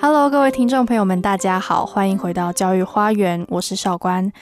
[0.00, 4.32] Hello，各位听众朋友们，大家好，欢迎回到教育花园，我是少官。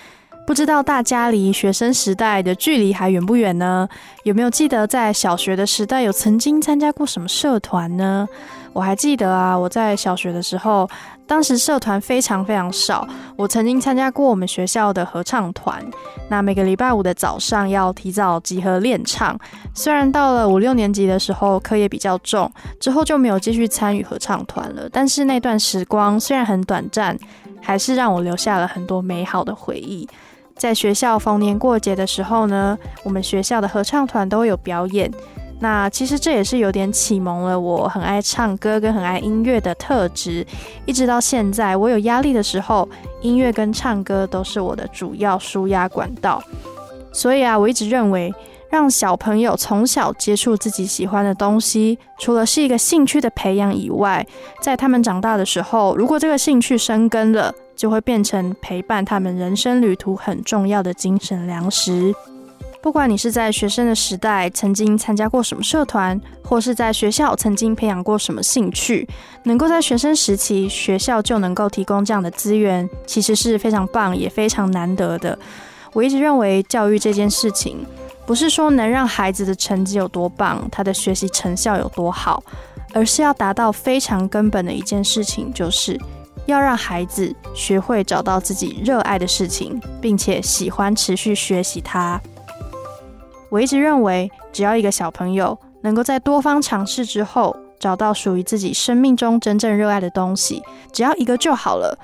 [0.44, 3.88] 不知道大家离学生时代的距离还远不远呢？
[4.24, 8.28] 有没有记得在小学的时代有曾经参加过什么社团呢？
[8.72, 10.88] 我还记得啊，我在小学的时候，
[11.26, 13.06] 当时社团非常非常少。
[13.36, 15.82] 我曾经参加过我们学校的合唱团，
[16.28, 19.38] 那每个礼拜五的早上要提早集合练唱。
[19.74, 24.88] 虽然到了五六年级的时候课业比较重，之后就没有继续参与合唱团了。
[24.92, 27.18] 但是那段时光虽然很短暂，
[27.60, 30.06] 还是让我留下了很多美好的回忆。
[30.54, 35.10] 在学校逢年过节的时候呢，我们学校的合唱团都有表演。
[35.62, 40.44] 那其实这也是有点启蒙了我很爱唱歌跟很爱音乐的特质，
[40.86, 42.88] 一直到现在，我有压力的时候，
[43.20, 46.42] 音乐跟唱歌都是我的主要舒压管道。
[47.12, 48.34] 所以啊，我一直认为，
[48.70, 54.26] 让小朋友从小接触自己喜欢的东西，除了是一个兴趣的培养以外，
[54.60, 62.12] 在他们长大的时候，如果这个兴趣生根了，就会变成陪伴他们人生旅途很重要的精神粮食。
[62.82, 69.08] 不管你是在学生的时代曾经参加过什么社团，或是在学校曾经培养过什么兴趣，
[69.44, 75.38] 能够在学生时期学校就能够提供这样的资源，其实是非常棒也非常难得的。
[75.92, 77.86] 我一直认为教育这件事情，
[78.26, 82.42] 不是说能让孩子的成绩有多棒，他的学习成效有多好，
[82.92, 85.96] 而是要达到非常根本的一件事情，就是
[86.46, 92.20] 要让孩子学会找到自己热爱的事情，并且喜欢持续学习它。
[93.52, 101.94] 我一直认为，只要一个小朋友能够在多方尝试之后，找到属于自己生命中真正热爱的东西，只要一个就好了，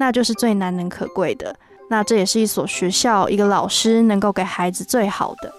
[0.00, 1.54] 那就是最难能可贵的。
[1.88, 5.52] 那这也是一所学校、一个老师能够给孩子最好的。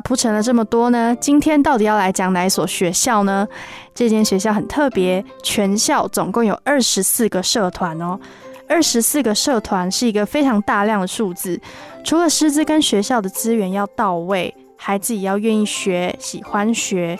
[0.00, 1.16] 铺陈了这么多呢？
[1.20, 3.46] 今天到底要来讲哪一所学校呢？
[3.94, 8.18] 这间学校很特别，全校总共有二十四个社团哦。
[8.68, 11.60] 二十四个社团是一个非常大量的数字。
[12.04, 17.18] 除了师资跟学校的资源要到位，孩子也要愿意学、喜欢学。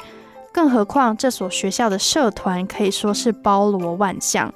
[0.52, 4.52] 更何况这所学校的社团可以说是包罗万象。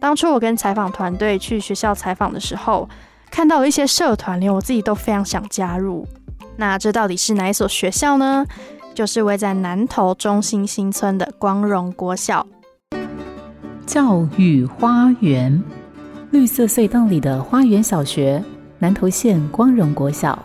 [0.00, 2.88] 当初我跟采访团队去学校采访的时候，
[3.30, 6.06] 看到了一些社团，连我自己都非常想加入。
[6.60, 8.44] 那这到底是哪一所学校呢？
[8.92, 12.44] 就是位在南投中心新村的光荣国小。
[13.86, 15.62] 教育花园，
[16.32, 18.42] 绿色隧道里的花园小学，
[18.80, 20.36] 南投县光荣国小。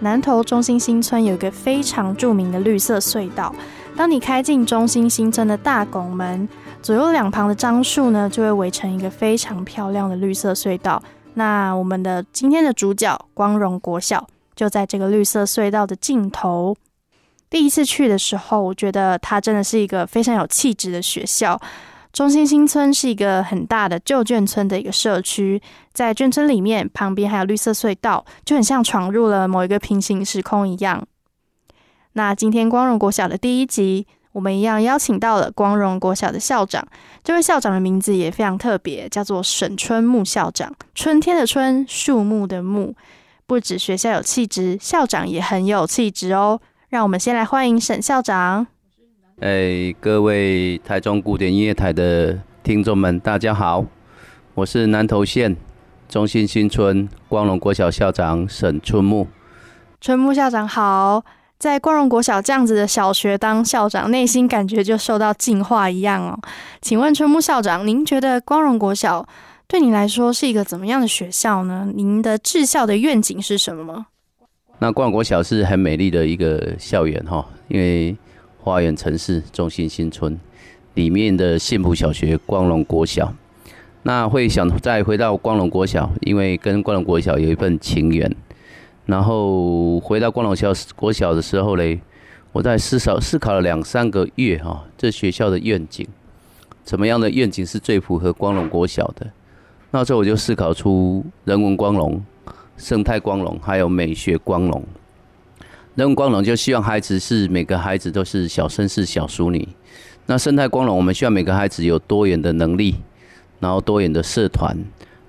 [0.00, 3.54] 南投中心新村有一个非常著名的绿色隧道。
[3.94, 6.48] 当你开进中心新村的大拱门，
[6.80, 11.02] 左右两旁的樟树呢，就会围成一个非常漂亮的绿色隧道。
[11.34, 14.26] 那我们的今天的主角光荣国小。
[14.58, 16.76] 就在这个绿色隧道的尽头。
[17.48, 21.60] 第一次去的时候，我觉得它真的是一个非常有气质的学校。
[22.12, 31.06] 中心新村是一个很大的旧眷村的一个社区，在眷村里面，旁边还有绿色隧道，就很像闯入了某一个平行时空一样。
[32.14, 36.84] 那今天光荣国小的第一集，我们一样邀请到了光荣国小的校长。
[37.22, 40.74] 这位校长的名字也非常特别，叫做沈春木校长。
[40.96, 42.96] 春天的春，树木的木。
[43.48, 46.60] 不止学校有气质，校长也很有气质哦。
[46.90, 48.66] 让我们先来欢迎沈校长。
[49.40, 53.86] 哎，各位台中古典音乐台的听众们，大家好，
[54.52, 55.56] 我是南投县
[56.10, 59.26] 中心新村光荣国小校长沈春木。
[59.98, 61.24] 春木校长好，
[61.58, 66.38] 在光荣国小这样子的小学当校长，内心感觉就受到净化一样哦。
[66.82, 69.26] 请问春木校长，您觉得光荣国小？
[69.70, 71.92] 对你来说是一个怎么样的学校呢？
[71.94, 74.06] 您的治校的愿景是什么吗？
[74.78, 78.16] 那光荣国小是很美丽的一个校园哈，因为
[78.62, 80.40] 花园城市中心新村
[80.94, 83.30] 里面的幸福小学光荣国小。
[84.04, 88.34] 那会想再回到光荣国小，因为跟光荣国小有一份情缘。
[89.04, 92.00] 然后回到光荣校国小的时候嘞，
[92.52, 96.08] 我在思考思考了两三个月哈，这学校的愿景，
[96.84, 99.30] 怎么样的愿景是最符合光荣国小的？
[99.90, 102.22] 那时候我就思考出人文光荣、
[102.76, 104.84] 生态光荣，还有美学光荣。
[105.94, 109.66] 人文光荣就希望孩子是每个孩子都是小绅士、小淑女。
[110.26, 112.96] 那生态光荣，我们希望每个孩子有多元的能力，
[113.60, 114.76] 然后多元的社团，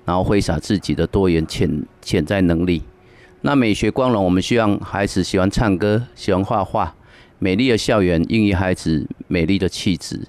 [0.04, 2.82] 然后挥洒自己的多元潜潜在能力。
[3.40, 6.94] 那美学光荣，我们希望孩子喜欢唱歌、喜欢画画，
[7.42, 10.20] 美丽的校园孕育孩子美丽的气质，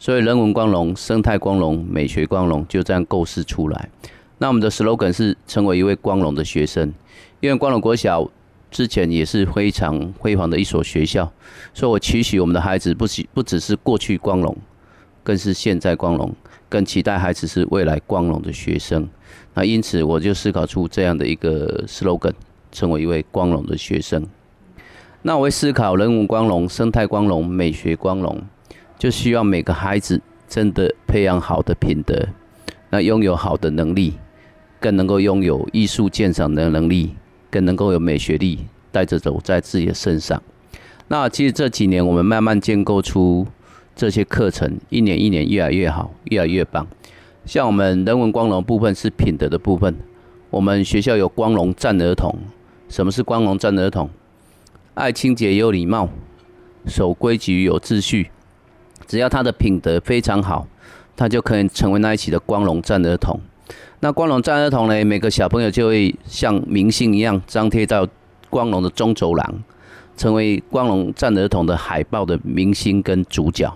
[0.00, 3.88] 所以人文光荣、生态光荣、美学光荣就这样构思出来。
[4.38, 6.92] 那我们的 slogan 是成为一位光荣的学生，
[7.38, 8.28] 因为光荣国小
[8.68, 11.32] 之前也是非常辉煌的一所学校，
[11.72, 14.54] 所以我期许我们的孩子不只不只是过去光荣，
[15.22, 16.34] 更是现在光荣，
[16.68, 19.08] 更期待孩子是未来光荣的学生。
[19.54, 22.34] 那因此我就思考出这样的一个 slogan，
[22.72, 24.26] 成为一位光荣的学生。
[25.26, 28.40] 那我会思考人文光荣、生态光荣、美学光荣，
[28.96, 32.28] 就需要每个孩子真的培养好的品德，
[32.90, 34.14] 那拥有好的能力。
[34.78, 37.16] 更能够拥有艺术鉴赏的能力，
[37.50, 40.40] 更能够有美学力带着走在自己的身上。
[41.08, 43.44] 那其实这几年我们慢慢建构出
[43.96, 46.86] 这些课程，一年一年越来越好，越来越棒。
[47.44, 49.96] 像我们人文光荣部分是品德的部分，
[50.50, 52.32] 我们学校有光荣赞儿童。
[52.88, 54.08] 什么是光荣赞儿童？
[54.96, 56.08] 爱清洁有礼貌，
[56.86, 58.30] 守规矩有秩序，
[59.06, 60.66] 只要他的品德非常好，
[61.14, 63.38] 他就可以成为那一期的光荣赞儿童。
[64.00, 65.04] 那光荣战儿童呢？
[65.04, 68.08] 每个小朋友就会像明星一样张贴到
[68.48, 69.62] 光荣的中轴廊，
[70.16, 73.70] 成为光荣战儿童的海报的明星跟主角。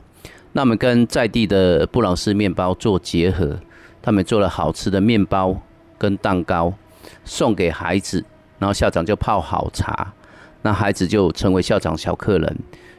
[0.52, 3.58] 那我们跟在地的布朗斯面包做结合，
[4.00, 5.54] 他们做了好吃的面包
[5.98, 6.72] 跟蛋糕，
[7.26, 8.24] 送给孩子，
[8.58, 10.14] 然后校长就泡好茶，
[10.62, 12.56] 那孩子就成为校长小客人。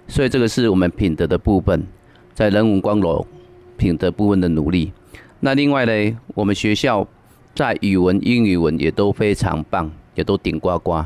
[0.08, 1.86] 所以这个是我们品德的部分，
[2.34, 3.26] 在人文光荣
[3.78, 4.92] 品德部分的努力。
[5.40, 7.08] 那另外呢，我们学校
[7.56, 11.04] 在语文、英语文也都非常棒，也都顶呱呱。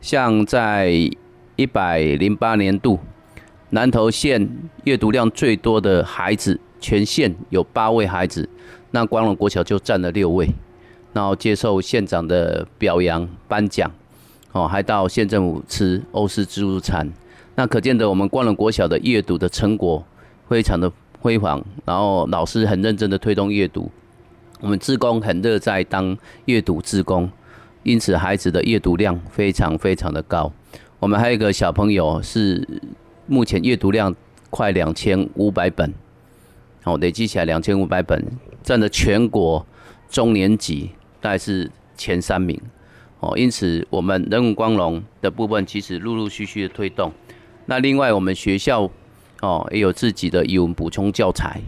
[0.00, 0.90] 像在
[1.56, 2.98] 一百零八年度，
[3.70, 4.48] 南投县
[4.84, 8.48] 阅读量最多的孩子，全县有八位孩子，
[8.90, 10.48] 那光荣国小就占了六位，
[11.12, 13.90] 然后接受县长的表扬颁奖，
[14.52, 17.10] 哦，还到县政府吃欧式自助餐。
[17.54, 20.04] 那可见的，我们光荣国小的阅读的成果
[20.48, 20.90] 非常的。
[21.22, 23.90] 辉煌，然后老师很认真的推动阅读，
[24.62, 26.16] 我们志工很热在当
[26.46, 27.30] 阅读志工，
[27.82, 30.50] 因此孩子的阅读量非常非常的高。
[30.98, 32.66] 我们还有一个小朋友是
[33.26, 34.16] 目前阅读量
[34.48, 35.92] 快两千五百本，
[36.84, 38.24] 哦，累计起来两千五百本，
[38.62, 39.66] 占了全国
[40.08, 40.88] 中年级
[41.20, 42.58] 大概是前三名，
[43.20, 47.12] 哦，因此我们人文光荣的部分其实陆陆续续的推动。
[47.66, 48.90] 那另外我们学校。
[49.42, 51.62] 哦，也有自己的语文补充教材。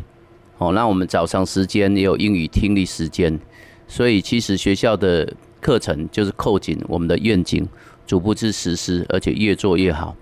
[0.59, 3.41] 哦，那我们早上时间也有英语听力时间，
[3.89, 5.27] 所以其实学校的
[5.59, 7.67] 课程就是扣紧我们的愿景，
[8.07, 10.15] 逐步去实施，而且越做越好。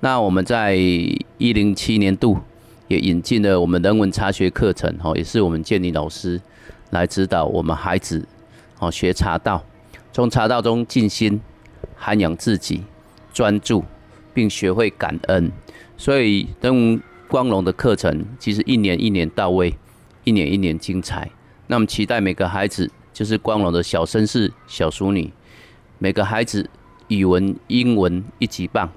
[0.00, 2.36] 那我们在一零七年度
[2.88, 6.40] 也引进了我们人文茶学课程，哦，也是我们建立老师
[6.90, 8.26] 来指导我们孩子，
[8.80, 9.64] 哦，学茶道，
[10.16, 11.38] 从茶道中静心，
[11.94, 12.82] 涵养自己，
[13.34, 13.84] 专注，
[14.32, 15.52] 并学会感恩。
[15.98, 19.76] 所以，人文光荣的课程其实一年一年到位，
[20.24, 21.30] 一年一年精彩。
[21.66, 25.30] 那么，期待每个孩子就是光荣的小绅士、小淑女，
[25.98, 26.70] 每个孩子
[27.08, 28.90] 语文、英文一级棒，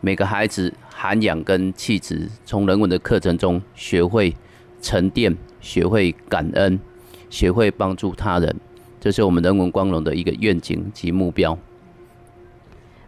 [0.00, 4.34] 每个孩子涵养跟气质，从人文的课程中学会
[4.80, 6.80] 沉淀，学会感恩，
[7.28, 8.58] 学会帮助他人，
[9.04, 11.58] 这是我们人文光荣的一个愿景及目标。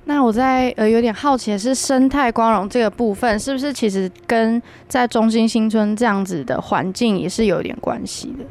[0.05, 8.45] 那我在呃有点好奇的是，生态光荣这个部分是不是其实跟在中心新村这样子的环境也是有点关系的？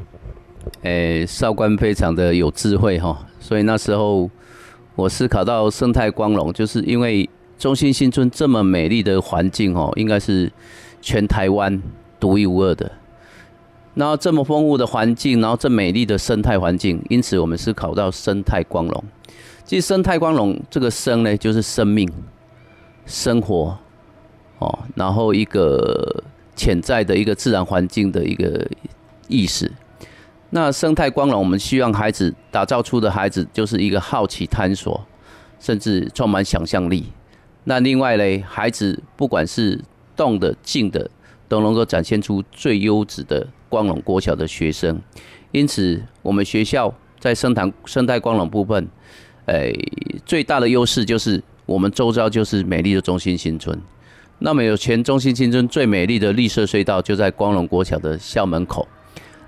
[0.82, 4.28] 诶，少官非常的有智慧哈，所以那时候
[4.96, 10.50] 我思考到生态光荣，就是因为中心新村这么美丽的环境哦，应该是
[11.00, 11.80] 全台湾
[12.18, 12.90] 独一无二的。
[13.96, 19.04] 然后这么丰富的环境，然后这美丽的生态环境，因此我们思考到生态光荣。
[19.64, 22.06] 其实生态光荣这个生呢，就是生命、
[23.06, 23.76] 生活，
[24.58, 26.22] 哦，然后一个
[26.54, 28.68] 潜在的一个自然环境的一个
[29.28, 29.72] 意识。
[30.50, 35.04] 那生态光荣，我们希望孩子打造出的孩子，就是一个好奇探索，
[35.58, 37.06] 甚至充满想象力。
[37.64, 39.82] 那另外呢，孩子不管是
[40.14, 41.10] 动的、静的，
[41.48, 45.00] 都能够展现出最优质的光荣国小的学生。
[45.52, 48.88] 因此，我们学校在生态生态光荣部分。
[49.46, 49.72] 诶，
[50.24, 53.80] 最大的优势就是我们周遭就是美丽的中心新村。
[54.40, 58.86] 那么有全中心新村最美丽的绿色隧道就在光荣国小的校门口。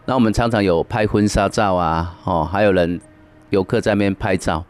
[0.07, 3.01] 那我们常常有拍婚纱照啊，哦，还有人
[3.51, 4.65] 游客在那边拍照。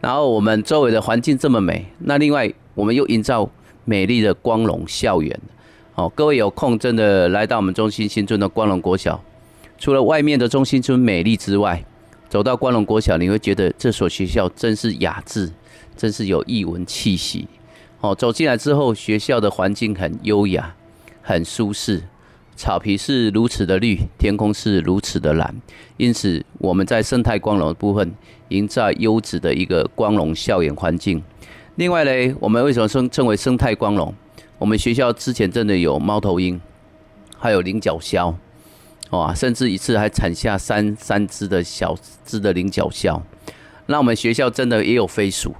[0.00, 3.48] 然后我们周围的环境这么美，那另外我们又营造
[3.84, 5.40] 美丽的光荣校园。
[5.94, 9.22] 哦，各位有空真的来到我们中心新村的光荣国小，
[9.78, 11.84] 除了外面的中心村美丽之外，
[12.30, 15.52] 走到光荣国小，你会觉得这所学校真是雅致，
[15.94, 17.46] 真是有异文气息
[18.00, 20.74] 哦，走进来之后，学校的环境很优雅，
[21.20, 22.02] 很舒适，
[22.56, 25.54] 草皮是如此的绿，天空是如此的蓝，
[25.98, 28.14] 因此我们在生态光荣的部分，
[28.48, 31.22] 营造优质的一个光荣校园环境。
[31.74, 34.14] 另外呢，我们为什么称称为生态光荣？
[34.62, 36.60] 我们学校之前真的有猫头鹰，
[37.36, 38.32] 还有菱角鸮，
[39.10, 43.20] 哇，甚至一次还产下三三只的小只的菱角鸮。
[43.86, 45.52] 那我们学校真的也有飞鼠，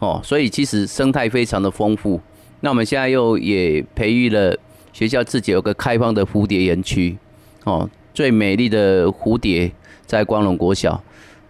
[0.00, 2.20] 哦，所以其实生态非常的丰富。
[2.58, 4.58] 那我们现在又也培育了
[4.92, 7.16] 学校自己有个开放的蝴蝶园区，
[7.62, 9.70] 哦，最美丽的蝴蝶
[10.06, 11.00] 在光荣国小，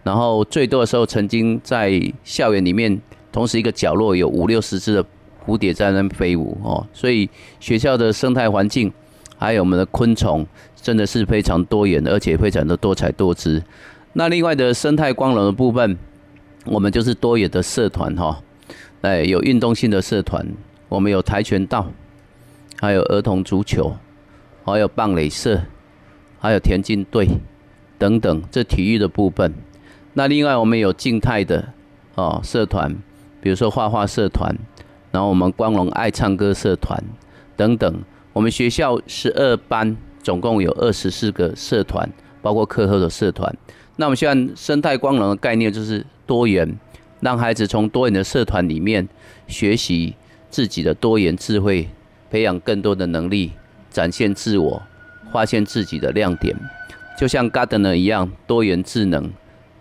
[0.03, 3.01] 然后最多的时候曾经在校园里面，
[3.33, 5.03] 同时一个角落有五六十只的。
[5.49, 7.27] 蝴蝶在那飞舞哦，所以
[7.59, 8.93] 学校的生态环境，
[9.39, 13.63] 还有我们的昆虫，真的是非常多元，而且非常的多彩多姿。
[14.13, 15.97] 那另外的生态光荣的部分，
[16.67, 18.43] 我们就是多元的社团哈，
[19.01, 20.47] 哎，有运动性的社团，
[20.91, 21.87] 我们有跆拳道，
[22.79, 23.97] 还有儿童足球，
[24.67, 25.63] 还有棒垒社，
[26.39, 27.27] 还有田径队
[27.97, 29.55] 等等，这体育的部分。
[30.13, 31.73] 那另外我们有静态的
[32.17, 32.95] 哦社团，
[33.41, 34.55] 比如说画画社团。
[35.11, 37.03] 然后我们光荣爱唱歌社团
[37.57, 42.09] 等等，我们学校十二班总共有二十四个社团，
[42.43, 43.55] 包括课后的社团。
[43.97, 46.79] 那我们现在生态光荣的概念就是多元，
[47.21, 49.09] 让孩子从多元的社团里面
[49.47, 50.15] 学习
[50.51, 51.89] 自己的多元智慧，
[52.31, 53.53] 培养更多的能力，
[53.91, 54.83] 展现自我，
[55.33, 56.55] 发现自己的亮点。
[57.19, 59.33] 就像 Gardener 一样，多元智能，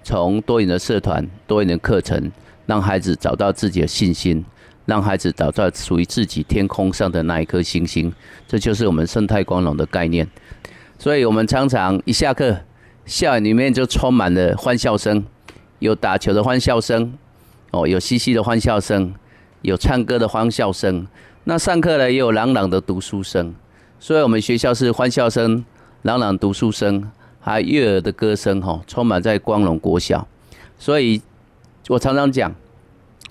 [0.02, 2.32] 从多元的社团、多元的课程，
[2.66, 4.44] 让孩子找到自己的信心。
[4.88, 8.12] 让孩子找到属于自己天空上的那一颗星星，
[8.48, 10.26] 这就是我们生态光荣的概念。
[10.98, 12.58] 所以，我们常常一下课，
[13.06, 15.26] 校园里面就充满了欢笑声，
[15.80, 17.14] 有打球的欢笑声，
[17.72, 19.14] 哦，有嬉戏的欢笑声，
[19.62, 21.06] 有唱歌的欢笑声。
[21.44, 23.54] 那上课呢，也有朗朗的读书声。
[24.00, 25.66] 所以，我们学校是欢笑声、
[26.04, 30.26] 朗朗读书声，还有悦耳的歌声，哈，充满在光荣国小。
[30.80, 31.22] 所以
[31.90, 32.56] 我常常讲，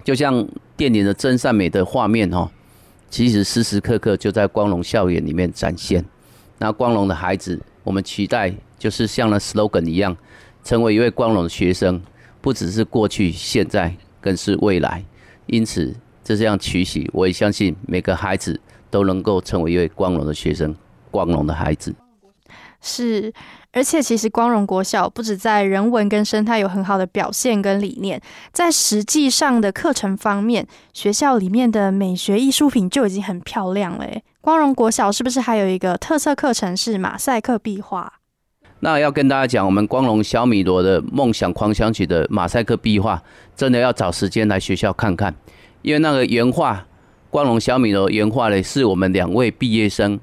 [0.05, 0.47] 就像。
[0.76, 2.50] 电影的真善美的画面哦，
[3.09, 6.04] 其实时时刻刻就在光荣校园里面展现。
[6.59, 10.16] 那光荣的孩子，我们期待就是像那 slogan 一样，
[10.62, 12.02] 成为一位光荣的学生，
[12.40, 15.02] 不只是过去、现在，更是未来。
[15.47, 20.75] 因此，这样取喜，我也相信每个孩子都能够成为一位光荣的学生，
[21.11, 21.95] 光荣的孩子。
[22.83, 23.33] 是。
[23.76, 28.18] 而且，其实光荣国小不止在人文跟生态有很好的表现跟理念，
[28.50, 34.06] 在实际上的课程方面，学校里面的美学艺术品就已经很漂亮了。
[34.40, 38.11] 光荣国小是不是还有一个特色课程是马赛克壁画？
[38.80, 43.23] 那要跟大家讲，我们光荣小米罗的梦想狂想曲的马赛克壁画，
[43.54, 45.35] 真的要找时间来学校看看，
[45.83, 46.87] 因为那个原画，
[47.28, 50.18] 光荣小米罗原画呢，是我们两位毕业生。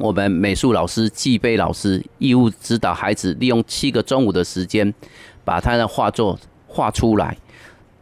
[0.00, 4.92] 我们美术老师季飞老师义务指导孩子，利用七个中午的时间，
[5.44, 7.36] 把他的画作画出来。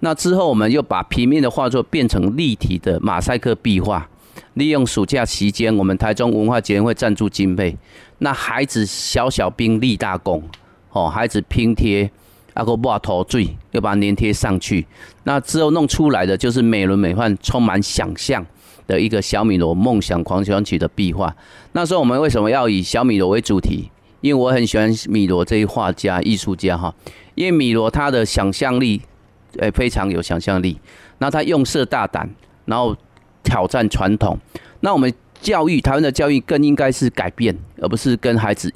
[0.00, 4.08] 那之后，我们又把平面的画作变成立体的马赛克壁画。
[4.54, 7.76] 利用暑假期间，我们台中文化节会赞助经费，
[8.18, 10.42] 那孩子小小兵立大功
[10.90, 12.08] 哦，孩子拼贴，
[12.54, 14.86] 阿个画头缀，又把它粘贴上去。
[15.24, 18.44] 那之后弄出来的就是美轮美奂，充满想象。
[18.88, 21.32] 的一个小米罗梦想狂想曲的壁画。
[21.70, 23.88] 那时候我们为什么要以小米罗为主题？
[24.20, 26.92] 因为我很喜欢米罗这一画家、艺术家哈。
[27.36, 29.00] 因为米罗他的想象力，
[29.58, 30.76] 诶，非常有想象力。
[31.18, 32.28] 那他用色大胆，
[32.64, 32.96] 然后
[33.44, 34.36] 挑战传统。
[34.80, 38.72] 那我们教育台湾的教育更应该是改变，而不是跟孩子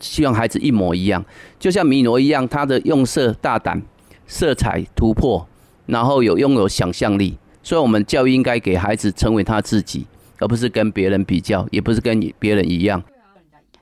[0.00, 1.22] 希望孩子一模一样。
[1.58, 3.82] 就像米罗一样，他的用色大胆，
[4.26, 5.46] 色彩突破，
[5.84, 7.36] 然后有拥有想象力。
[7.66, 10.06] 所以，我们教育应该给孩子成为他自己，
[10.38, 13.02] 而不是跟别人比较，也不是跟别人一样。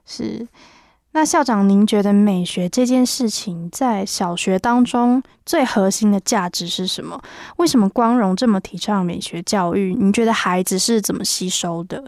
[0.06, 0.48] 是。
[1.12, 7.22] 那校长，您觉得美学这件事情在小学当中最核心的价值是什么？
[7.58, 9.94] 为什么光荣这么提倡美学教育？
[9.94, 12.02] 您觉得孩子是怎么吸收的？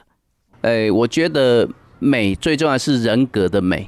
[0.62, 1.68] 诶，我觉得
[1.99, 3.87] 美最重要是人格的美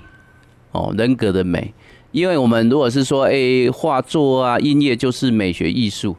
[0.72, 1.72] 哦，人格的美。
[2.12, 6.14] 因为我们如果是说，诶，画作啊，音乐就是美学艺术，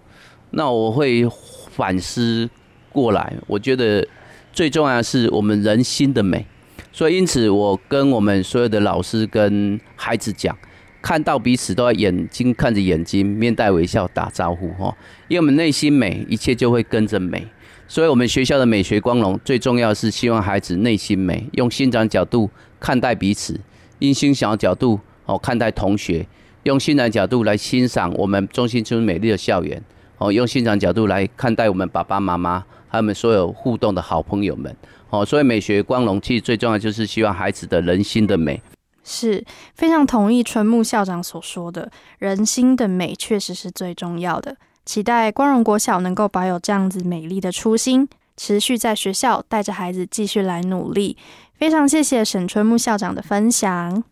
[0.51, 1.27] 那我会。
[1.71, 2.49] 反思
[2.91, 4.05] 过来，我觉得
[4.51, 6.45] 最重要的是我们人心的美。
[6.91, 10.53] 所以，因此我跟我们所有的老师跟孩子讲，
[11.01, 14.93] 看到彼此都要眼睛看着眼睛，面带微笑打招呼哈。
[15.29, 17.47] 因为我们内心美，一切就会跟着美。
[17.87, 23.57] 所以，我们学校的美学光荣最重要是希望孩子内心美，用欣赏角度看待彼此，
[23.99, 26.27] 用欣赏角度哦看待同学，
[26.63, 29.81] 用欣赏角度来欣赏我们中心村美丽的校园。
[30.19, 34.73] 哦，用欣赏角度来看待我们爸爸妈妈还有我们所有互动的好朋友们。
[35.09, 38.61] 哦，所以美学光荣，其实最重要就是希望孩子的人心的美。
[39.03, 44.55] 是非常同意春木校长所说的，人心的美确实是最重要的。
[44.85, 48.07] 期待光荣国小能够保有这样子美丽的初心，
[48.37, 51.17] 持续在学校带着孩子继续来努力。
[51.55, 54.03] 非常谢谢沈春木校长的分享。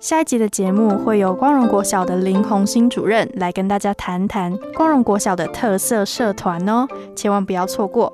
[0.00, 8.10] 下一集的节目会由光荣国小的林红新主任来跟大家谈谈光荣国小的特色社团哦，千万不要错过。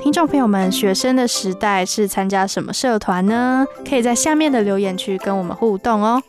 [0.00, 3.66] 听众朋友们，学生的时代是参加什么社团呢？
[3.84, 6.22] 可以在下面的留言区跟我们互动哦。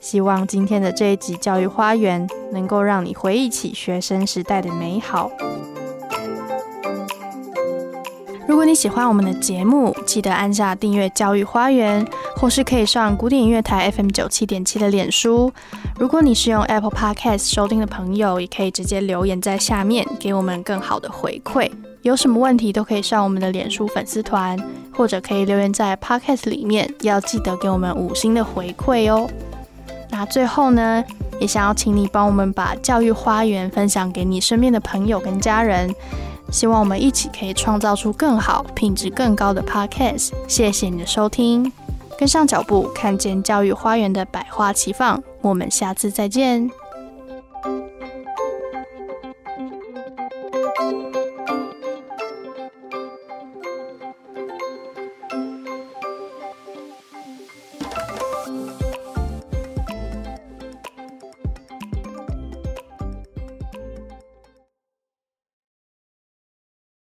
[0.00, 5.30] 希望今天的这一集教育花园能够让你回忆起学生时代的美好。
[8.48, 12.04] 如果你喜欢我们的节目，记得按下订阅“教育花园”，
[12.40, 15.52] 或是可以上古典音乐台 FM 九七点七的脸书。
[15.98, 21.68] 如果你是用 Apple Podcast 收听的朋友，也可以直接留言在下面，给我们更好的回馈。
[22.02, 24.56] 有什么问题都可以上我们的脸书粉丝团，
[24.94, 29.28] 或者可以留言在 Podcast 里面，要记得给我们五星的回馈哦。
[30.08, 31.02] 那最后呢，
[31.40, 35.92] 也想要请你帮我们把教育花园分享给你身边的朋友跟家人。
[36.52, 40.30] 希望我们一起可以创造出更好、品质更高的 Podcast。
[40.46, 41.70] 谢谢你的收听，
[42.18, 45.22] 跟上脚步，看见教育花园的百花齐放。
[45.40, 46.68] 我们下次再见。